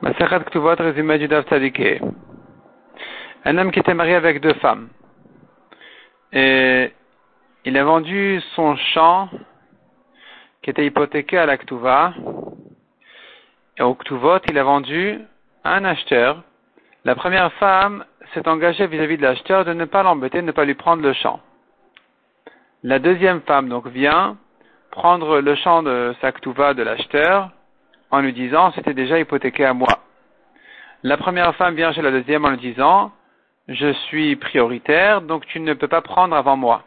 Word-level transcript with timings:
Résumé 0.00 1.18
du 1.18 1.28
Un 3.44 3.58
homme 3.58 3.72
qui 3.72 3.80
était 3.80 3.94
marié 3.94 4.14
avec 4.14 4.40
deux 4.40 4.54
femmes. 4.54 4.88
Et 6.32 6.92
il 7.64 7.76
a 7.76 7.84
vendu 7.84 8.40
son 8.54 8.76
champ 8.76 9.28
qui 10.62 10.70
était 10.70 10.86
hypothéqué 10.86 11.38
à 11.38 11.46
la 11.46 11.56
Ktuva. 11.56 12.14
Et 13.76 13.82
au 13.82 13.94
Ktuvot, 13.94 14.38
il 14.48 14.58
a 14.58 14.62
vendu 14.62 15.20
un 15.64 15.84
acheteur. 15.84 16.42
La 17.04 17.16
première 17.16 17.52
femme 17.54 18.04
s'est 18.34 18.46
engagée 18.46 18.86
vis-à-vis 18.86 19.16
de 19.16 19.22
l'acheteur 19.22 19.64
de 19.64 19.72
ne 19.72 19.84
pas 19.84 20.04
l'embêter, 20.04 20.40
de 20.40 20.46
ne 20.46 20.52
pas 20.52 20.64
lui 20.64 20.74
prendre 20.74 21.02
le 21.02 21.12
champ. 21.12 21.40
La 22.84 23.00
deuxième 23.00 23.40
femme 23.40 23.68
donc 23.68 23.88
vient 23.88 24.36
prendre 24.92 25.40
le 25.40 25.56
champ 25.56 25.82
de 25.82 26.14
sa 26.20 26.30
Ktuva 26.30 26.74
de 26.74 26.84
l'acheteur 26.84 27.50
en 28.10 28.20
lui 28.20 28.32
disant 28.32 28.72
c'était 28.72 28.94
déjà 28.94 29.18
hypothéqué 29.18 29.64
à 29.64 29.74
moi. 29.74 29.88
La 31.02 31.16
première 31.16 31.54
femme 31.56 31.74
vient 31.74 31.92
chez 31.92 32.02
la 32.02 32.10
deuxième 32.10 32.44
en 32.44 32.50
lui 32.50 32.58
disant 32.58 33.12
je 33.68 33.92
suis 34.08 34.34
prioritaire, 34.36 35.20
donc 35.20 35.46
tu 35.46 35.60
ne 35.60 35.74
peux 35.74 35.88
pas 35.88 36.00
prendre 36.00 36.34
avant 36.34 36.56
moi. 36.56 36.84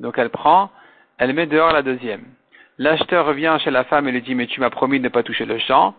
Donc 0.00 0.18
elle 0.18 0.30
prend, 0.30 0.70
elle 1.18 1.32
met 1.32 1.46
dehors 1.46 1.72
la 1.72 1.82
deuxième. 1.82 2.24
L'acheteur 2.78 3.26
revient 3.26 3.56
chez 3.62 3.70
la 3.70 3.84
femme 3.84 4.08
et 4.08 4.12
lui 4.12 4.22
dit 4.22 4.34
mais 4.34 4.46
tu 4.46 4.60
m'as 4.60 4.70
promis 4.70 4.98
de 4.98 5.04
ne 5.04 5.08
pas 5.08 5.22
toucher 5.22 5.46
le 5.46 5.58
champ. 5.58 5.94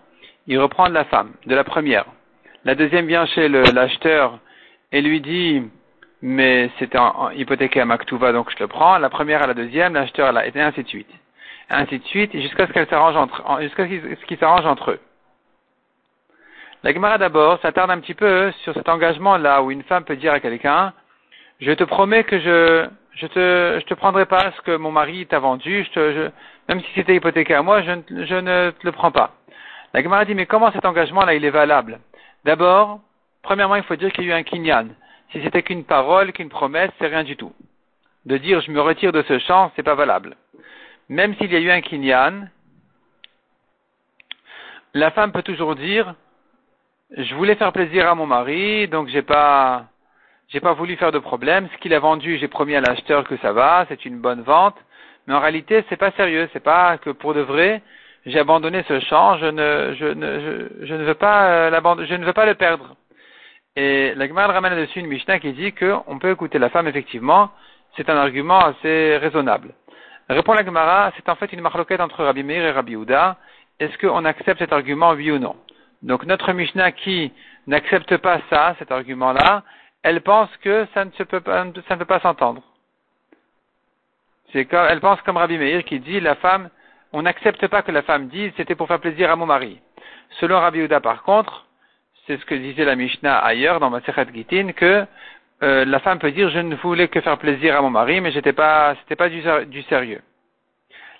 Il 0.47 0.59
reprend 0.59 0.89
de 0.89 0.93
la 0.93 1.05
femme, 1.05 1.31
de 1.45 1.55
la 1.55 1.63
première. 1.63 2.05
La 2.65 2.75
deuxième 2.75 3.07
vient 3.07 3.25
chez 3.25 3.47
l'acheteur 3.47 4.39
et 4.91 5.01
lui 5.01 5.21
dit 5.21 5.63
mais 6.21 6.69
c'était 6.79 6.99
hypothéqué 7.35 7.81
à 7.81 7.85
Maktuva 7.85 8.33
donc 8.33 8.51
je 8.51 8.59
le 8.59 8.67
prends. 8.67 8.97
La 8.97 9.09
première 9.09 9.41
à 9.41 9.47
la 9.47 9.53
deuxième, 9.53 9.93
l'acheteur 9.93 10.31
là, 10.31 10.45
et 10.45 10.59
ainsi 10.59 10.83
de 10.83 10.87
suite 10.87 11.09
ainsi 11.69 11.99
de 11.99 12.05
suite, 12.05 12.31
jusqu'à 12.33 12.67
ce 12.67 12.73
qu'elle 12.73 12.87
s'arrange 12.87 13.15
entre, 13.15 13.61
jusqu'à 13.61 13.87
ce 13.87 14.25
qu'ils 14.25 14.37
s'arrangent 14.37 14.65
entre 14.65 14.91
eux. 14.91 14.99
La 16.83 16.93
Gemara 16.93 17.17
d'abord 17.17 17.59
s'attarde 17.61 17.89
un 17.89 17.99
petit 17.99 18.13
peu 18.13 18.51
sur 18.63 18.73
cet 18.75 18.87
engagement 18.89 19.37
là 19.37 19.63
où 19.63 19.71
une 19.71 19.83
femme 19.83 20.03
peut 20.03 20.15
dire 20.15 20.33
à 20.33 20.39
quelqu'un, 20.39 20.93
je 21.59 21.71
te 21.71 21.83
promets 21.83 22.23
que 22.23 22.39
je, 22.39 22.87
je 23.13 23.27
te, 23.27 23.79
je 23.79 23.85
te 23.85 23.93
prendrai 23.95 24.25
pas 24.25 24.51
ce 24.51 24.61
que 24.61 24.75
mon 24.75 24.91
mari 24.91 25.25
t'a 25.25 25.39
vendu, 25.39 25.83
je 25.83 25.89
te, 25.91 26.13
je, 26.13 26.29
même 26.69 26.81
si 26.81 26.87
c'était 26.93 27.15
hypothéqué 27.15 27.55
à 27.55 27.63
moi, 27.63 27.81
je, 27.81 27.91
je 28.09 28.35
ne 28.35 28.69
te 28.71 28.85
le 28.85 28.91
prends 28.91 29.11
pas. 29.11 29.31
La 29.93 30.03
Gemara 30.03 30.25
dit, 30.25 30.35
mais 30.35 30.45
comment 30.45 30.71
cet 30.71 30.85
engagement 30.85 31.25
là 31.25 31.33
il 31.33 31.45
est 31.45 31.49
valable? 31.49 31.99
D'abord, 32.43 32.99
premièrement, 33.41 33.75
il 33.75 33.83
faut 33.83 33.95
dire 33.95 34.11
qu'il 34.11 34.25
y 34.25 34.31
a 34.31 34.35
eu 34.35 34.39
un 34.39 34.43
kinyan. 34.43 34.89
Si 35.31 35.41
c'était 35.41 35.63
qu'une 35.63 35.85
parole, 35.85 36.33
qu'une 36.33 36.49
promesse, 36.49 36.91
c'est 36.99 37.07
rien 37.07 37.23
du 37.23 37.35
tout. 37.35 37.53
De 38.25 38.37
dire 38.37 38.61
je 38.61 38.71
me 38.71 38.81
retire 38.81 39.11
de 39.11 39.23
ce 39.23 39.39
champ, 39.39 39.71
c'est 39.75 39.83
pas 39.83 39.95
valable 39.95 40.35
même 41.09 41.35
s'il 41.35 41.51
y 41.51 41.55
a 41.55 41.59
eu 41.59 41.71
un 41.71 41.81
kinyan, 41.81 42.47
la 44.93 45.11
femme 45.11 45.31
peut 45.31 45.43
toujours 45.43 45.75
dire 45.75 46.15
je 47.17 47.35
voulais 47.35 47.55
faire 47.55 47.71
plaisir 47.71 48.09
à 48.09 48.15
mon 48.15 48.25
mari, 48.25 48.87
donc 48.87 49.07
j'ai 49.09 49.21
pas 49.21 49.85
pas 50.61 50.73
voulu 50.73 50.95
faire 50.95 51.11
de 51.11 51.19
problème. 51.19 51.67
Ce 51.73 51.77
qu'il 51.79 51.93
a 51.93 51.99
vendu, 51.99 52.37
j'ai 52.37 52.47
promis 52.47 52.75
à 52.75 52.81
l'acheteur 52.81 53.25
que 53.25 53.37
ça 53.37 53.51
va, 53.51 53.85
c'est 53.89 54.05
une 54.05 54.19
bonne 54.19 54.41
vente. 54.41 54.75
Mais 55.27 55.33
en 55.33 55.39
réalité, 55.39 55.83
c'est 55.89 55.97
pas 55.97 56.11
sérieux. 56.11 56.49
C'est 56.53 56.63
pas 56.63 56.97
que 56.97 57.09
pour 57.09 57.33
de 57.33 57.41
vrai, 57.41 57.81
j'ai 58.25 58.39
abandonné 58.39 58.83
ce 58.87 58.99
champ. 59.01 59.37
Je 59.37 59.47
ne, 59.47 59.93
je 59.95 60.05
ne, 60.93 61.03
veux 61.03 61.13
pas 61.15 61.47
euh, 61.49 62.05
je 62.05 62.15
ne 62.15 62.25
veux 62.25 62.33
pas 62.33 62.45
le 62.45 62.55
perdre. 62.55 62.95
Et 63.75 64.13
la 64.15 64.27
Gemara 64.27 64.53
ramène 64.53 64.77
dessus 64.77 64.99
une 64.99 65.07
Mishnah 65.07 65.39
qui 65.39 65.51
dit 65.51 65.73
qu'on 65.73 66.19
peut 66.19 66.31
écouter 66.31 66.59
la 66.59 66.69
femme 66.69 66.87
effectivement. 66.87 67.51
C'est 67.97 68.09
un 68.09 68.17
argument 68.17 68.59
assez 68.59 69.17
raisonnable. 69.17 69.73
Répond 70.27 70.53
la 70.53 70.65
Gemara, 70.65 71.11
c'est 71.15 71.29
en 71.29 71.35
fait 71.35 71.53
une 71.53 71.61
marloquette 71.61 72.01
entre 72.01 72.23
Rabbi 72.23 72.41
Meir 72.41 72.65
et 72.65 72.71
Rabbi 72.71 72.95
Houda. 72.95 73.37
Est-ce 73.79 73.95
qu'on 73.99 74.25
accepte 74.25 74.59
cet 74.59 74.73
argument, 74.73 75.11
oui 75.11 75.29
ou 75.29 75.37
non? 75.37 75.55
Donc 76.01 76.25
notre 76.25 76.51
Mishnah 76.51 76.91
qui 76.93 77.31
n'accepte 77.67 78.17
pas 78.17 78.39
ça, 78.49 78.75
cet 78.79 78.91
argument-là, 78.91 79.63
elle 80.01 80.21
pense 80.21 80.49
que 80.57 80.87
ça 80.95 81.05
ne, 81.05 81.11
peut 81.11 81.41
pas, 81.41 81.65
ça 81.87 81.95
ne 81.95 81.99
peut 81.99 82.05
pas 82.05 82.19
s'entendre. 82.21 82.63
C'est 84.51 84.67
elle 84.73 84.99
pense 84.99 85.21
comme 85.21 85.37
Rabbi 85.37 85.57
Meir 85.59 85.83
qui 85.83 85.99
dit 85.99 86.19
la 86.19 86.35
femme, 86.35 86.69
on 87.13 87.21
n'accepte 87.21 87.67
pas 87.67 87.83
que 87.83 87.91
la 87.91 88.01
femme 88.01 88.27
dise 88.27 88.51
c'était 88.57 88.75
pour 88.75 88.87
faire 88.87 88.99
plaisir 88.99 89.29
à 89.29 89.35
mon 89.35 89.45
mari. 89.45 89.79
Selon 90.39 90.59
Rabbi 90.59 90.81
Houda, 90.81 91.01
par 91.01 91.21
contre, 91.21 91.65
c'est 92.25 92.39
ce 92.39 92.45
que 92.45 92.55
disait 92.55 92.85
la 92.85 92.95
Mishnah 92.95 93.37
ailleurs 93.37 93.79
dans 93.79 93.91
Masechet 93.91 94.25
Gitin, 94.33 94.71
que 94.71 95.05
euh, 95.65 95.83
la 95.83 95.99
femme 95.99 96.19
peut 96.19 96.31
dire 96.31 96.49
je 96.49 96.59
ne 96.59 96.75
voulais 96.75 97.07
que 97.07 97.21
faire 97.21 97.39
plaisir 97.39 97.75
à 97.75 97.81
mon 97.81 97.89
mari, 97.89 98.21
mais 98.21 98.31
j'étais 98.31 98.53
pas, 98.53 98.95
c'était 99.01 99.15
pas 99.15 99.29
du, 99.29 99.81
sérieux. 99.83 100.21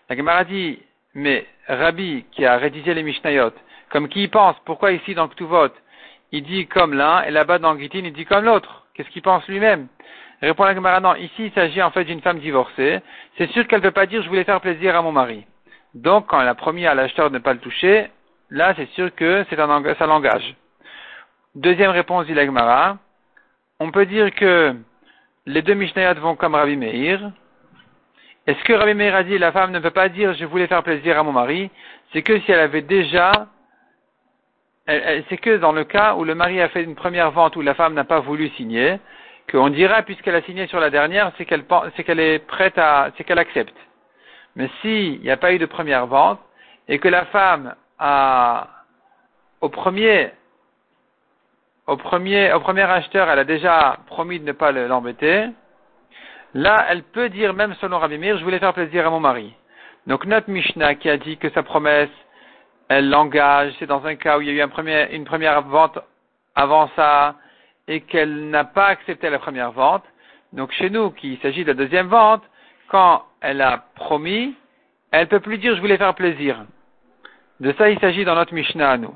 La 0.08 0.16
Gemara 0.16 0.44
dit, 0.44 0.80
mais 1.16 1.48
Rabbi 1.68 2.26
qui 2.32 2.46
a 2.46 2.58
rédigé 2.58 2.94
les 2.94 3.02
Mishnayot, 3.02 3.54
comme 3.90 4.08
qui 4.08 4.28
pense, 4.28 4.56
pourquoi 4.66 4.92
ici 4.92 5.16
dans 5.16 5.28
Ktuvot, 5.28 5.70
il 6.32 6.44
dit 6.44 6.68
comme 6.68 6.94
l'un, 6.94 7.24
et 7.24 7.32
là-bas 7.32 7.58
dans 7.58 7.78
Gitin, 7.78 8.04
il 8.04 8.14
dit 8.14 8.26
comme 8.26 8.46
l'autre. 8.46 8.86
Qu'est-ce 8.94 9.10
qu'il 9.10 9.24
pense 9.24 9.48
lui-même? 9.48 9.88
Répond 10.42 10.66
la 10.66 10.76
Gemara, 10.76 11.00
non, 11.00 11.16
ici 11.16 11.46
il 11.46 11.52
s'agit 11.54 11.82
en 11.82 11.90
fait 11.90 12.04
d'une 12.04 12.22
femme 12.22 12.40
divorcée. 12.40 13.00
C'est 13.38 13.50
sûr 13.52 13.68
qu'elle 13.68 13.80
ne 13.80 13.86
peut 13.86 13.92
pas 13.92 14.06
dire 14.06 14.22
je 14.22 14.30
voulais 14.30 14.44
faire 14.44 14.62
plaisir 14.62 14.96
à 14.96 15.02
mon 15.02 15.12
mari. 15.12 15.44
Donc 15.96 16.28
quand 16.28 16.40
elle 16.40 16.48
a 16.48 16.56
promis 16.56 16.86
à 16.86 16.94
l'acheteur 16.94 17.32
de 17.32 17.38
ne 17.38 17.42
pas 17.42 17.54
le 17.54 17.60
toucher, 17.60 18.12
là 18.52 18.74
c'est 18.76 18.90
sûr 18.92 19.14
que 19.16 19.44
c'est 19.50 19.60
un, 19.60 19.96
ça 19.96 20.06
l'engage. 20.06 20.56
Deuxième 21.56 21.92
réponse 21.92 22.28
dit 22.28 22.34
la 22.36 22.46
Gemara, 22.46 22.98
on 23.80 23.92
peut 23.92 24.06
dire 24.06 24.34
que 24.34 24.76
les 25.46 25.62
deux 25.62 25.74
Mishnayot 25.74 26.20
vont 26.20 26.36
comme 26.36 26.56
Rabbi 26.56 26.78
Meir. 26.78 27.32
Est-ce 28.48 28.64
que 28.64 28.74
Rabbi 28.74 28.94
Meir 28.94 29.16
a 29.16 29.24
dit 29.24 29.38
la 29.38 29.52
femme 29.52 29.72
ne 29.72 29.80
peut 29.80 29.92
pas 29.92 30.10
dire 30.10 30.34
je 30.34 30.46
voulais 30.46 30.68
faire 30.68 30.84
plaisir 30.84 31.20
à 31.20 31.24
mon 31.24 31.32
mari 31.32 31.70
C'est 32.14 32.22
que 32.22 32.40
si 32.40 32.52
elle 32.52 32.60
avait 32.60 32.82
déjà, 32.82 33.32
c'est 34.88 35.38
que 35.38 35.58
dans 35.58 35.72
le 35.72 35.84
cas 35.84 36.16
où 36.16 36.24
le 36.24 36.36
mari 36.36 36.62
a 36.62 36.70
fait 36.70 36.84
une 36.84 36.96
première 36.96 37.32
vente 37.32 37.56
où 37.56 37.62
la 37.62 37.74
femme 37.74 37.94
n'a 37.94 38.04
pas 38.04 38.20
voulu 38.20 38.50
signer, 38.50 39.00
qu'on 39.52 39.70
dira 39.70 40.04
puisqu'elle 40.04 40.36
a 40.36 40.42
signé 40.44 40.68
sur 40.68 40.80
la 40.80 40.90
dernière, 40.90 41.32
c'est 41.38 41.46
qu'elle 41.46 42.20
est 42.20 42.40
prête 42.40 42.78
à, 42.78 43.12
c'est 43.18 43.24
qu'elle 43.24 43.40
accepte. 43.40 43.76
Mais 44.56 44.70
s'il 44.82 45.22
n'y 45.22 45.32
a 45.32 45.38
pas 45.38 45.54
eu 45.54 45.60
de 45.60 45.66
première 45.66 46.08
vente 46.08 46.40
et 46.88 47.00
que 47.00 47.08
la 47.08 47.26
femme 47.26 47.76
a 48.00 48.68
au 49.62 49.70
premier 49.70 50.32
au 51.88 51.98
premier, 51.98 52.52
au 52.54 52.60
premier 52.60 52.84
acheteur, 52.84 53.30
elle 53.30 53.40
a 53.40 53.44
déjà 53.44 53.98
promis 54.08 54.40
de 54.40 54.46
ne 54.46 54.52
pas 54.52 54.72
l'embêter. 54.72 55.48
Là, 56.54 56.86
elle 56.90 57.04
peut 57.04 57.30
dire, 57.30 57.54
même 57.54 57.76
selon 57.82 58.00
Rabbi 58.00 58.18
je 58.24 58.44
voulais 58.44 58.60
faire 58.60 58.74
plaisir 58.74 59.06
à 59.06 59.10
mon 59.10 59.20
mari. 59.20 59.54
Donc 60.08 60.26
notre 60.26 60.50
Mishnah 60.50 60.96
qui 60.96 61.10
a 61.10 61.18
dit 61.18 61.38
que 61.38 61.50
sa 61.50 61.64
promesse, 61.64 62.10
elle 62.88 63.10
l'engage, 63.10 63.74
c'est 63.80 63.88
dans 63.88 64.06
un 64.06 64.16
cas 64.16 64.38
où 64.38 64.42
il 64.42 64.48
y 64.48 64.62
a 64.62 64.66
eu 64.66 65.16
une 65.16 65.26
première 65.26 65.62
vente 65.64 66.00
avant 66.56 66.90
ça 66.96 67.36
et 67.88 68.02
qu'elle 68.02 68.50
n'a 68.50 68.64
pas 68.64 68.88
accepté 68.88 69.30
la 69.30 69.40
première 69.40 69.72
vente. 69.72 70.04
Donc 70.54 70.72
chez 70.72 70.90
nous, 70.90 71.12
qu'il 71.12 71.38
s'agit 71.40 71.64
de 71.64 71.70
la 71.70 71.74
deuxième 71.74 72.08
vente, 72.08 72.44
quand 72.88 73.24
elle 73.42 73.62
a 73.62 73.86
promis, 73.96 74.56
elle 75.12 75.28
peut 75.28 75.40
plus 75.40 75.58
dire 75.58 75.76
je 75.76 75.82
voulais 75.82 75.98
faire 75.98 76.16
plaisir. 76.16 76.66
De 77.60 77.74
ça, 77.74 77.90
il 77.90 78.00
s'agit 78.00 78.26
dans 78.26 78.36
notre 78.36 78.54
Mishnah 78.54 78.92
à 78.92 78.98
nous. 78.98 79.14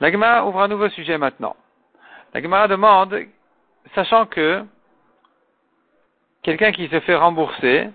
La 0.00 0.44
ouvre 0.44 0.60
un 0.60 0.68
nouveau 0.68 0.88
sujet 0.90 1.18
maintenant. 1.18 1.56
La 2.34 2.68
demande, 2.68 3.18
sachant 3.94 4.26
que 4.26 4.64
quelqu'un 6.42 6.72
qui 6.72 6.88
se 6.88 7.00
fait 7.00 7.16
rembourser, 7.16 7.88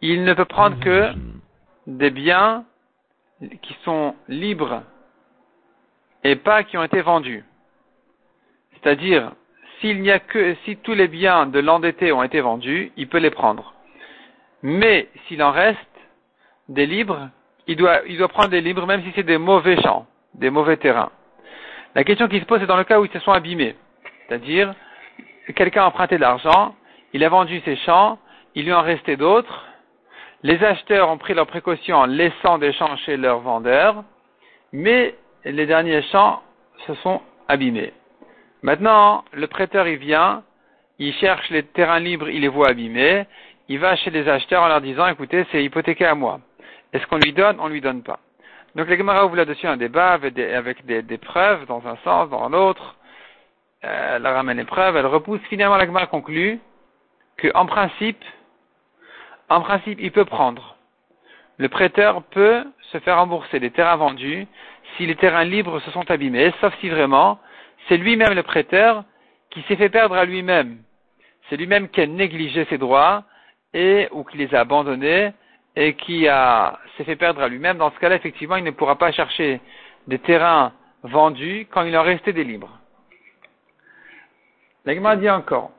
il 0.00 0.24
ne 0.24 0.34
peut 0.34 0.44
prendre 0.44 0.78
que 0.80 1.12
des 1.86 2.10
biens 2.10 2.64
qui 3.62 3.74
sont 3.84 4.14
libres 4.28 4.82
et 6.24 6.36
pas 6.36 6.64
qui 6.64 6.76
ont 6.76 6.84
été 6.84 7.00
vendus. 7.00 7.44
C'est-à-dire, 8.74 9.32
s'il 9.80 10.02
n'y 10.02 10.10
a 10.10 10.18
que, 10.18 10.54
si 10.64 10.76
tous 10.76 10.94
les 10.94 11.08
biens 11.08 11.46
de 11.46 11.60
l'endetté 11.60 12.12
ont 12.12 12.22
été 12.22 12.40
vendus, 12.40 12.92
il 12.96 13.08
peut 13.08 13.18
les 13.18 13.30
prendre. 13.30 13.74
Mais 14.62 15.08
s'il 15.26 15.42
en 15.42 15.52
reste 15.52 15.78
des 16.68 16.86
libres, 16.86 17.30
il 17.68 17.76
doit, 17.76 18.28
prendre 18.28 18.48
des 18.48 18.60
libres 18.60 18.86
même 18.86 19.02
si 19.02 19.12
c'est 19.14 19.22
des 19.22 19.38
mauvais 19.38 19.80
champs, 19.82 20.06
des 20.34 20.50
mauvais 20.50 20.78
terrains. 20.78 21.10
La 21.94 22.02
question 22.02 22.26
qui 22.26 22.40
se 22.40 22.44
pose, 22.44 22.60
c'est 22.60 22.66
dans 22.66 22.76
le 22.76 22.84
cas 22.84 22.98
où 22.98 23.04
ils 23.04 23.12
se 23.12 23.18
sont 23.20 23.32
abîmés. 23.32 23.76
C'est-à-dire, 24.26 24.74
quelqu'un 25.54 25.82
a 25.82 25.86
emprunté 25.86 26.16
de 26.16 26.22
l'argent, 26.22 26.74
il 27.12 27.22
a 27.24 27.28
vendu 27.28 27.60
ses 27.64 27.76
champs, 27.76 28.18
il 28.54 28.64
lui 28.64 28.72
en 28.72 28.82
restait 28.82 29.16
d'autres, 29.16 29.66
les 30.42 30.62
acheteurs 30.64 31.10
ont 31.10 31.18
pris 31.18 31.34
leurs 31.34 31.46
précautions 31.46 31.96
en 31.96 32.06
laissant 32.06 32.58
des 32.58 32.72
champs 32.72 32.96
chez 32.98 33.16
leurs 33.16 33.40
vendeurs, 33.40 34.02
mais 34.72 35.14
les 35.44 35.66
derniers 35.66 36.02
champs 36.02 36.42
se 36.86 36.94
sont 36.94 37.20
abîmés. 37.48 37.92
Maintenant, 38.62 39.24
le 39.32 39.46
prêteur, 39.46 39.86
il 39.86 39.98
vient, 39.98 40.42
il 40.98 41.12
cherche 41.14 41.48
les 41.50 41.64
terrains 41.64 42.00
libres, 42.00 42.28
il 42.28 42.40
les 42.40 42.48
voit 42.48 42.68
abîmés, 42.68 43.26
il 43.68 43.78
va 43.78 43.96
chez 43.96 44.10
les 44.10 44.28
acheteurs 44.28 44.62
en 44.62 44.68
leur 44.68 44.80
disant, 44.80 45.06
écoutez, 45.06 45.44
c'est 45.50 45.62
hypothéqué 45.62 46.06
à 46.06 46.14
moi. 46.14 46.40
Est-ce 46.92 47.06
qu'on 47.06 47.18
lui 47.18 47.32
donne 47.32 47.58
On 47.60 47.68
lui 47.68 47.80
donne 47.80 48.02
pas. 48.02 48.18
Donc 48.74 48.88
la 48.88 48.96
Gemara 48.96 49.26
ouvre 49.26 49.36
là-dessus 49.36 49.66
un 49.66 49.76
débat 49.76 50.12
avec, 50.12 50.84
des, 50.84 51.18
preuves 51.18 51.66
dans 51.66 51.86
un 51.86 51.96
sens, 52.04 52.30
dans 52.30 52.48
l'autre. 52.48 52.96
Euh, 53.84 54.16
elle 54.16 54.26
ramène 54.26 54.58
les 54.58 54.64
preuves, 54.64 54.96
elle 54.96 55.06
repousse. 55.06 55.40
Finalement, 55.48 55.76
la 55.76 55.86
Gemara 55.86 56.06
conclut 56.06 56.60
qu'en 57.40 57.66
principe, 57.66 58.22
en 59.48 59.60
principe, 59.62 59.98
il 60.00 60.12
peut 60.12 60.24
prendre. 60.24 60.76
le 61.56 61.68
prêteur 61.68 62.22
peut 62.24 62.64
se 62.92 62.98
faire 62.98 63.16
rembourser 63.16 63.58
les 63.58 63.70
terrains 63.70 63.96
vendus 63.96 64.46
si 64.96 65.06
les 65.06 65.16
terrains 65.16 65.44
libres 65.44 65.80
se 65.80 65.90
sont 65.90 66.08
abîmés, 66.10 66.52
sauf 66.60 66.72
si 66.80 66.88
vraiment 66.88 67.38
c'est 67.88 67.96
lui-même 67.96 68.34
le 68.34 68.42
prêteur 68.42 69.04
qui 69.50 69.62
s'est 69.62 69.76
fait 69.76 69.88
perdre 69.88 70.14
à 70.14 70.24
lui-même. 70.24 70.78
C'est 71.48 71.56
lui-même 71.56 71.88
qui 71.88 72.00
a 72.00 72.06
négligé 72.06 72.64
ses 72.66 72.78
droits 72.78 73.24
et 73.74 74.08
ou 74.12 74.24
qui 74.24 74.36
les 74.36 74.54
a 74.54 74.60
abandonnés 74.60 75.32
et 75.76 75.94
qui 75.94 76.26
s'est 76.96 77.04
fait 77.04 77.16
perdre 77.16 77.42
à 77.42 77.48
lui-même. 77.48 77.78
Dans 77.78 77.90
ce 77.90 77.98
cas-là, 77.98 78.16
effectivement, 78.16 78.56
il 78.56 78.64
ne 78.64 78.70
pourra 78.70 78.96
pas 78.96 79.12
chercher 79.12 79.60
des 80.06 80.18
terrains 80.18 80.72
vendus 81.02 81.66
quand 81.70 81.82
il 81.82 81.96
en 81.96 82.02
restait 82.02 82.32
des 82.32 82.44
libres. 82.44 82.78
L'agma 84.84 85.16
dit 85.16 85.30
encore, 85.30 85.70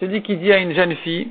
celui 0.00 0.22
qui 0.22 0.36
dit 0.36 0.52
à 0.52 0.58
une 0.58 0.72
jeune 0.72 0.96
fille, 0.96 1.30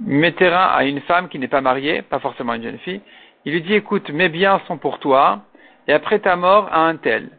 mes 0.00 0.32
terrains 0.32 0.68
à 0.74 0.84
une 0.84 1.00
femme 1.02 1.28
qui 1.28 1.38
n'est 1.38 1.48
pas 1.48 1.60
mariée, 1.60 2.02
pas 2.02 2.18
forcément 2.18 2.54
une 2.54 2.62
jeune 2.62 2.78
fille, 2.78 3.00
il 3.44 3.52
lui 3.52 3.62
dit, 3.62 3.74
écoute, 3.74 4.10
mes 4.10 4.28
biens 4.28 4.60
sont 4.66 4.78
pour 4.78 4.98
toi, 4.98 5.42
et 5.86 5.92
après 5.92 6.18
ta 6.18 6.36
mort, 6.36 6.68
à 6.72 6.80
un 6.80 6.96
tel. 6.96 7.30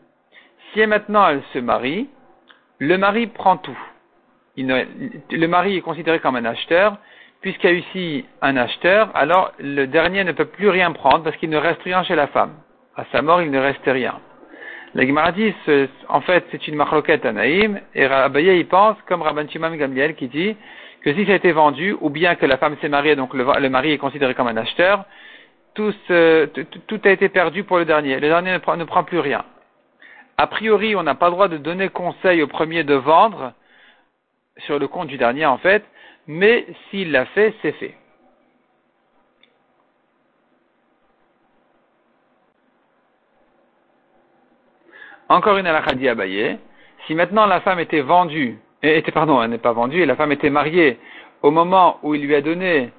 Si 0.73 0.85
maintenant 0.85 1.27
elle 1.27 1.43
se 1.53 1.59
marie, 1.59 2.09
le 2.79 2.97
mari 2.97 3.27
prend 3.27 3.57
tout. 3.57 3.77
le 4.55 5.45
mari 5.47 5.77
est 5.77 5.81
considéré 5.81 6.19
comme 6.19 6.35
un 6.35 6.45
acheteur, 6.45 6.97
puisqu'il 7.41 7.69
y 7.69 7.73
a 7.73 7.77
ici 7.77 8.25
un 8.41 8.57
acheteur, 8.57 9.09
alors 9.13 9.51
le 9.59 9.85
dernier 9.85 10.23
ne 10.23 10.31
peut 10.31 10.45
plus 10.45 10.69
rien 10.69 10.91
prendre 10.91 11.23
parce 11.23 11.35
qu'il 11.37 11.49
ne 11.49 11.57
reste 11.57 11.81
rien 11.83 12.03
chez 12.03 12.15
la 12.15 12.27
femme. 12.27 12.53
À 12.95 13.05
sa 13.11 13.21
mort, 13.21 13.41
il 13.41 13.51
ne 13.51 13.59
reste 13.59 13.85
rien. 13.85 14.19
La 14.95 15.05
Gemara 15.05 15.31
en 16.09 16.21
fait, 16.21 16.45
c'est 16.51 16.67
une 16.67 16.75
marloquette 16.75 17.25
à 17.25 17.31
Naïm, 17.31 17.79
et 17.93 18.07
Rabbaye, 18.07 18.57
il 18.57 18.67
pense, 18.67 18.97
comme 19.07 19.21
Rabban 19.21 19.47
Shimon 19.47 19.75
Gamliel, 19.75 20.15
qui 20.15 20.27
dit 20.27 20.55
que 21.03 21.13
si 21.13 21.25
ça 21.25 21.33
a 21.33 21.35
été 21.35 21.51
vendu, 21.51 21.95
ou 22.01 22.09
bien 22.09 22.35
que 22.35 22.45
la 22.45 22.57
femme 22.57 22.77
s'est 22.81 22.89
mariée, 22.89 23.15
donc 23.15 23.33
le, 23.33 23.69
mari 23.69 23.91
est 23.91 23.97
considéré 23.97 24.33
comme 24.33 24.47
un 24.47 24.57
acheteur, 24.57 25.05
tout, 25.75 25.93
a 26.09 27.09
été 27.09 27.29
perdu 27.29 27.63
pour 27.63 27.77
le 27.77 27.85
dernier. 27.85 28.15
Le 28.15 28.27
dernier 28.27 28.53
ne 28.53 28.57
prend, 28.57 28.75
ne 28.75 28.85
prend 28.85 29.03
plus 29.03 29.19
rien. 29.19 29.43
A 30.37 30.47
priori, 30.47 30.95
on 30.95 31.03
n'a 31.03 31.15
pas 31.15 31.27
le 31.27 31.33
droit 31.33 31.47
de 31.47 31.57
donner 31.57 31.89
conseil 31.89 32.41
au 32.41 32.47
premier 32.47 32.83
de 32.83 32.95
vendre, 32.95 33.53
sur 34.59 34.79
le 34.79 34.87
compte 34.87 35.07
du 35.07 35.17
dernier, 35.17 35.45
en 35.45 35.57
fait, 35.57 35.83
mais 36.27 36.65
s'il 36.89 37.11
l'a 37.11 37.25
fait, 37.25 37.53
c'est 37.61 37.73
fait. 37.73 37.95
Encore 45.29 45.57
une 45.57 45.67
halakha 45.67 45.93
dit 45.93 46.07
Abaye. 46.07 46.57
Si 47.05 47.15
maintenant 47.15 47.45
la 47.45 47.59
femme 47.61 47.79
était 47.79 48.01
vendue, 48.01 48.57
était, 48.81 49.11
pardon, 49.11 49.41
elle 49.41 49.49
n'est 49.49 49.57
pas 49.57 49.73
vendue, 49.73 50.01
et 50.01 50.05
la 50.05 50.15
femme 50.15 50.31
était 50.31 50.49
mariée 50.49 50.99
au 51.41 51.51
moment 51.51 51.99
où 52.03 52.15
il 52.15 52.25
lui 52.25 52.35
a 52.35 52.41
donné 52.41 52.91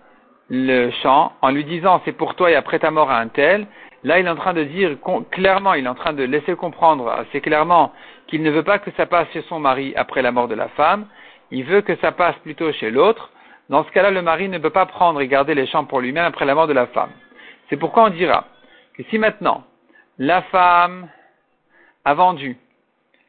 le 0.49 0.91
champ, 1.03 1.33
en 1.43 1.51
lui 1.51 1.65
disant 1.65 2.01
c'est 2.05 2.13
pour 2.13 2.35
toi 2.35 2.51
et 2.51 2.55
après 2.55 2.79
ta 2.79 2.91
mort 2.91 3.11
à 3.11 3.19
un 3.19 3.29
tel, 3.29 3.67
là 4.05 4.19
il 4.19 4.27
est 4.27 4.31
en 4.31 4.37
train 4.37 4.55
de 4.55 4.65
dire 4.65 4.97
clairement, 5.31 5.75
il 5.75 5.85
est 5.85 5.89
en 5.89 5.95
train 5.95 6.13
de 6.13 6.23
laisser 6.23 6.55
comprendre 6.55 7.11
assez 7.11 7.41
clairement 7.41 7.93
qu'il 8.29 8.43
ne 8.43 8.51
veut 8.51 8.63
pas 8.63 8.79
que 8.79 8.91
ça 8.97 9.07
passe 9.07 9.29
chez 9.33 9.43
son 9.43 9.59
mari 9.59 9.93
après 9.97 10.23
la 10.23 10.33
mort 10.33 10.49
de 10.49 10.55
la 10.55 10.69
femme, 10.69 11.07
il 11.51 11.65
veut 11.65 11.81
que 11.81 11.97
ça 11.97 12.13
passe 12.13 12.37
plutôt 12.39 12.73
chez 12.73 12.91
l'autre. 12.91 13.31
Dans 13.69 13.85
ce 13.85 13.91
cas-là, 13.91 14.11
le 14.11 14.23
mari 14.23 14.49
ne 14.49 14.59
peut 14.59 14.71
pas 14.71 14.87
prendre 14.87 15.21
et 15.21 15.29
garder 15.29 15.55
les 15.55 15.67
champs 15.67 15.85
pour 15.85 16.01
lui-même 16.01 16.25
après 16.25 16.45
la 16.45 16.55
mort 16.55 16.67
de 16.67 16.73
la 16.73 16.87
femme. 16.87 17.11
C'est 17.69 17.77
pourquoi 17.77 18.05
on 18.05 18.11
dira 18.11 18.47
que 18.95 19.03
si 19.05 19.19
maintenant 19.19 19.65
la 20.19 20.43
femme 20.43 21.09
a 22.05 22.15
vendu 22.15 22.57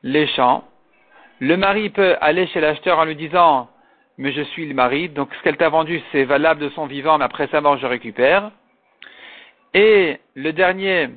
les 0.03 0.27
champs, 0.27 0.63
le 1.39 1.55
mari 1.57 1.89
peut 1.89 2.15
aller 2.21 2.47
chez 2.47 2.61
l'acheteur 2.61 2.99
en 2.99 3.05
lui 3.05 3.15
disant 3.15 3.69
mais 4.17 4.33
je 4.33 4.41
suis 4.41 4.67
le 4.67 4.73
mari, 4.73 5.07
donc 5.07 5.33
ce 5.33 5.43
qu'elle 5.43 5.55
t'a 5.55 5.69
vendu 5.69 6.01
c'est 6.11 6.25
valable 6.25 6.59
de 6.59 6.69
son 6.69 6.87
vivant, 6.87 7.17
mais 7.17 7.25
après 7.25 7.47
sa 7.47 7.61
mort 7.61 7.77
je 7.77 7.87
récupère. 7.87 8.51
Et 9.73 10.19
le 10.35 10.51
dernier 10.51 11.09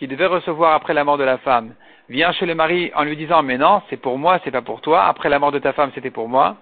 qui 0.00 0.08
devait 0.08 0.26
recevoir 0.26 0.72
après 0.72 0.94
la 0.94 1.04
mort 1.04 1.18
de 1.18 1.24
la 1.24 1.36
femme 1.36 1.74
vient 2.08 2.32
chez 2.32 2.46
le 2.46 2.54
mari 2.54 2.90
en 2.96 3.04
lui 3.04 3.18
disant 3.18 3.42
mais 3.42 3.58
non, 3.58 3.82
c'est 3.90 3.98
pour 3.98 4.16
moi, 4.16 4.40
c'est 4.42 4.50
pas 4.50 4.62
pour 4.62 4.80
toi, 4.80 5.04
après 5.04 5.28
la 5.28 5.38
mort 5.38 5.52
de 5.52 5.58
ta 5.58 5.74
femme 5.74 5.90
c'était 5.94 6.10
pour 6.10 6.26
moi. 6.26 6.56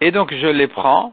Et 0.00 0.10
donc 0.10 0.32
je 0.32 0.46
les 0.46 0.66
prends. 0.66 1.12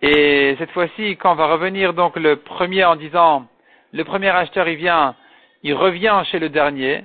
Et 0.00 0.56
cette 0.58 0.70
fois-ci, 0.70 1.18
quand 1.18 1.34
va 1.34 1.48
revenir 1.48 1.92
donc 1.92 2.16
le 2.16 2.36
premier 2.36 2.82
en 2.82 2.96
disant 2.96 3.44
le 3.92 4.04
premier 4.04 4.30
acheteur 4.30 4.66
il 4.66 4.76
vient, 4.76 5.14
il 5.62 5.74
revient 5.74 6.22
chez 6.30 6.38
le 6.38 6.48
dernier 6.48 7.04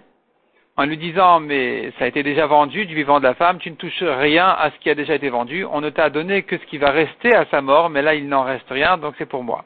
en 0.77 0.85
lui 0.85 0.95
disant 0.95 1.41
mais 1.41 1.91
ça 1.99 2.05
a 2.05 2.07
été 2.07 2.23
déjà 2.23 2.47
vendu 2.47 2.85
du 2.85 2.95
vivant 2.95 3.19
de 3.19 3.25
la 3.25 3.33
femme, 3.33 3.59
tu 3.59 3.71
ne 3.71 3.75
touches 3.75 4.03
rien 4.03 4.47
à 4.47 4.71
ce 4.71 4.79
qui 4.79 4.89
a 4.89 4.95
déjà 4.95 5.15
été 5.15 5.27
vendu, 5.27 5.65
on 5.65 5.81
ne 5.81 5.89
t'a 5.89 6.09
donné 6.09 6.43
que 6.43 6.57
ce 6.57 6.65
qui 6.67 6.77
va 6.77 6.91
rester 6.91 7.35
à 7.35 7.45
sa 7.51 7.59
mort, 7.61 7.89
mais 7.89 8.01
là 8.01 8.15
il 8.15 8.29
n'en 8.29 8.43
reste 8.43 8.69
rien, 8.69 8.97
donc 8.97 9.15
c'est 9.17 9.25
pour 9.27 9.43
moi. 9.43 9.65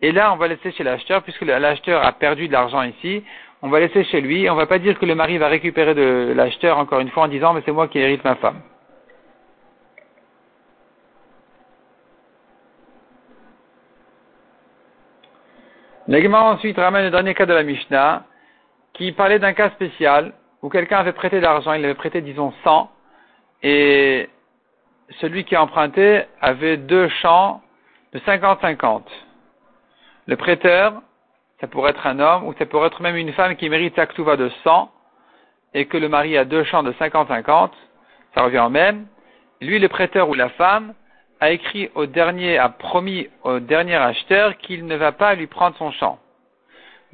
Et 0.00 0.12
là 0.12 0.32
on 0.32 0.36
va 0.36 0.48
laisser 0.48 0.72
chez 0.72 0.84
l'acheteur, 0.84 1.22
puisque 1.22 1.42
l'acheteur 1.42 2.04
a 2.04 2.12
perdu 2.12 2.46
de 2.48 2.52
l'argent 2.52 2.82
ici, 2.82 3.24
on 3.62 3.68
va 3.68 3.80
laisser 3.80 4.04
chez 4.04 4.20
lui, 4.20 4.48
on 4.48 4.54
va 4.54 4.66
pas 4.66 4.78
dire 4.78 4.98
que 4.98 5.06
le 5.06 5.14
mari 5.14 5.38
va 5.38 5.48
récupérer 5.48 5.94
de 5.94 6.32
l'acheteur 6.34 6.78
encore 6.78 7.00
une 7.00 7.10
fois 7.10 7.24
en 7.24 7.28
disant 7.28 7.52
mais 7.52 7.62
c'est 7.64 7.72
moi 7.72 7.88
qui 7.88 7.98
hérite 7.98 8.24
ma 8.24 8.36
femme. 8.36 8.60
L'Egma 16.06 16.40
ensuite 16.42 16.78
ramène 16.78 17.04
le 17.04 17.10
dernier 17.10 17.34
cas 17.34 17.44
de 17.44 17.52
la 17.52 17.62
Mishnah, 17.62 18.24
qui 18.94 19.12
parlait 19.12 19.38
d'un 19.38 19.52
cas 19.52 19.68
spécial 19.70 20.32
où 20.62 20.70
quelqu'un 20.70 20.98
avait 20.98 21.12
prêté 21.12 21.36
de 21.36 21.42
l'argent, 21.42 21.74
il 21.74 21.84
avait 21.84 21.94
prêté 21.94 22.22
disons 22.22 22.52
100, 22.64 22.90
et 23.62 24.30
celui 25.20 25.44
qui 25.44 25.54
a 25.54 25.62
emprunté 25.62 26.22
avait 26.40 26.78
deux 26.78 27.08
champs 27.20 27.60
de 28.14 28.20
50-50. 28.20 29.02
Le 30.28 30.36
prêteur, 30.36 31.00
ça 31.58 31.66
pourrait 31.66 31.92
être 31.92 32.06
un 32.06 32.20
homme, 32.20 32.46
ou 32.46 32.54
ça 32.58 32.66
pourrait 32.66 32.88
être 32.88 33.00
même 33.00 33.16
une 33.16 33.32
femme 33.32 33.56
qui 33.56 33.70
mérite 33.70 33.96
sa 33.96 34.06
ktuva 34.06 34.36
de 34.36 34.50
100, 34.62 34.92
et 35.72 35.86
que 35.86 35.96
le 35.96 36.10
mari 36.10 36.36
a 36.36 36.44
deux 36.44 36.64
champs 36.64 36.82
de 36.82 36.92
50-50, 36.92 37.70
ça 38.34 38.42
revient 38.42 38.58
au 38.58 38.68
même. 38.68 39.06
Lui, 39.62 39.78
le 39.78 39.88
prêteur 39.88 40.28
ou 40.28 40.34
la 40.34 40.50
femme, 40.50 40.92
a 41.40 41.50
écrit 41.50 41.90
au 41.94 42.04
dernier, 42.04 42.58
a 42.58 42.68
promis 42.68 43.28
au 43.42 43.58
dernier 43.58 43.94
acheteur 43.94 44.58
qu'il 44.58 44.86
ne 44.86 44.96
va 44.96 45.12
pas 45.12 45.34
lui 45.34 45.46
prendre 45.46 45.76
son 45.76 45.92
champ. 45.92 46.18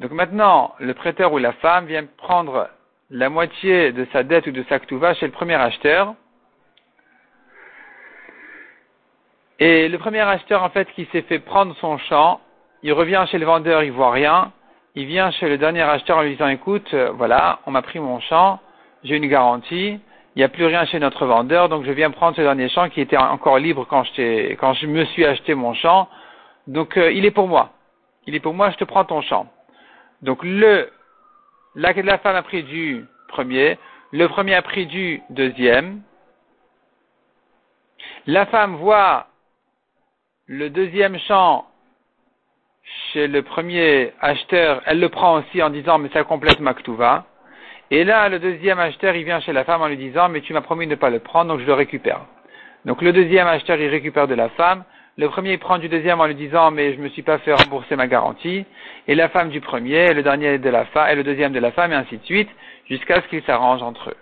Donc 0.00 0.10
maintenant, 0.10 0.74
le 0.80 0.92
prêteur 0.92 1.32
ou 1.32 1.38
la 1.38 1.52
femme 1.52 1.86
vient 1.86 2.04
prendre 2.16 2.68
la 3.10 3.28
moitié 3.28 3.92
de 3.92 4.08
sa 4.12 4.24
dette 4.24 4.48
ou 4.48 4.50
de 4.50 4.64
sa 4.68 4.80
ktuva 4.80 5.14
chez 5.14 5.26
le 5.26 5.32
premier 5.32 5.54
acheteur. 5.54 6.14
Et 9.60 9.88
le 9.88 9.98
premier 9.98 10.20
acheteur, 10.20 10.64
en 10.64 10.70
fait, 10.70 10.90
qui 10.94 11.04
s'est 11.12 11.22
fait 11.22 11.38
prendre 11.38 11.76
son 11.76 11.96
champ, 11.98 12.40
il 12.84 12.92
revient 12.92 13.24
chez 13.30 13.38
le 13.38 13.46
vendeur, 13.46 13.82
il 13.82 13.92
voit 13.92 14.12
rien. 14.12 14.52
Il 14.94 15.06
vient 15.06 15.30
chez 15.30 15.48
le 15.48 15.56
dernier 15.56 15.80
acheteur 15.80 16.18
en 16.18 16.22
lui 16.22 16.32
disant, 16.32 16.48
écoute, 16.48 16.92
euh, 16.92 17.10
voilà, 17.12 17.58
on 17.66 17.70
m'a 17.70 17.80
pris 17.80 17.98
mon 17.98 18.20
champ, 18.20 18.60
j'ai 19.02 19.16
une 19.16 19.26
garantie, 19.26 19.98
il 20.36 20.38
n'y 20.38 20.44
a 20.44 20.50
plus 20.50 20.66
rien 20.66 20.84
chez 20.84 21.00
notre 21.00 21.24
vendeur, 21.24 21.70
donc 21.70 21.84
je 21.84 21.90
viens 21.90 22.10
prendre 22.10 22.36
ce 22.36 22.42
dernier 22.42 22.68
champ 22.68 22.90
qui 22.90 23.00
était 23.00 23.16
encore 23.16 23.58
libre 23.58 23.86
quand, 23.88 24.04
quand 24.60 24.74
je 24.74 24.86
me 24.86 25.04
suis 25.06 25.24
acheté 25.24 25.54
mon 25.54 25.72
champ. 25.72 26.08
Donc 26.66 26.98
euh, 26.98 27.10
il 27.10 27.24
est 27.24 27.30
pour 27.30 27.48
moi. 27.48 27.70
Il 28.26 28.34
est 28.34 28.40
pour 28.40 28.52
moi, 28.52 28.70
je 28.70 28.76
te 28.76 28.84
prends 28.84 29.06
ton 29.06 29.22
champ. 29.22 29.46
Donc 30.20 30.44
le, 30.44 30.90
la, 31.74 31.94
la 31.94 32.18
femme 32.18 32.36
a 32.36 32.42
pris 32.42 32.64
du 32.64 33.06
premier, 33.28 33.78
le 34.12 34.28
premier 34.28 34.54
a 34.54 34.62
pris 34.62 34.86
du 34.86 35.22
deuxième. 35.30 36.02
La 38.26 38.44
femme 38.44 38.76
voit 38.76 39.28
le 40.46 40.68
deuxième 40.68 41.18
champ 41.20 41.64
chez 43.12 43.28
le 43.28 43.42
premier 43.42 44.12
acheteur, 44.20 44.82
elle 44.86 45.00
le 45.00 45.08
prend 45.08 45.38
aussi 45.38 45.62
en 45.62 45.70
disant 45.70 45.98
mais 45.98 46.10
ça 46.10 46.24
complète 46.24 46.60
ma 46.60 46.74
ktuva. 46.74 47.24
Et 47.90 48.04
là, 48.04 48.28
le 48.28 48.38
deuxième 48.38 48.78
acheteur, 48.78 49.14
il 49.14 49.24
vient 49.24 49.40
chez 49.40 49.52
la 49.52 49.64
femme 49.64 49.82
en 49.82 49.86
lui 49.86 49.96
disant 49.96 50.28
mais 50.28 50.40
tu 50.40 50.52
m'as 50.52 50.60
promis 50.60 50.86
de 50.86 50.92
ne 50.92 50.96
pas 50.96 51.10
le 51.10 51.20
prendre, 51.20 51.52
donc 51.52 51.60
je 51.60 51.66
le 51.66 51.74
récupère. 51.74 52.20
Donc 52.84 53.02
le 53.02 53.12
deuxième 53.12 53.46
acheteur, 53.46 53.78
il 53.78 53.88
récupère 53.88 54.28
de 54.28 54.34
la 54.34 54.48
femme. 54.50 54.84
Le 55.16 55.28
premier 55.28 55.56
prend 55.58 55.78
du 55.78 55.88
deuxième 55.88 56.20
en 56.20 56.26
lui 56.26 56.34
disant 56.34 56.70
mais 56.70 56.94
je 56.94 57.00
me 57.00 57.08
suis 57.08 57.22
pas 57.22 57.38
fait 57.38 57.54
rembourser 57.54 57.96
ma 57.96 58.06
garantie, 58.06 58.64
et 59.06 59.14
la 59.14 59.28
femme 59.28 59.50
du 59.50 59.60
premier, 59.60 60.10
et 60.10 60.14
le 60.14 60.22
dernier 60.22 60.58
de 60.58 60.70
la 60.70 60.84
femme, 60.86 61.08
et 61.10 61.14
le 61.14 61.22
deuxième 61.22 61.52
de 61.52 61.60
la 61.60 61.70
femme, 61.70 61.92
et 61.92 61.96
ainsi 61.96 62.18
de 62.18 62.24
suite, 62.24 62.50
jusqu'à 62.88 63.22
ce 63.22 63.28
qu'ils 63.28 63.44
s'arrangent 63.44 63.82
entre 63.82 64.10
eux. 64.10 64.16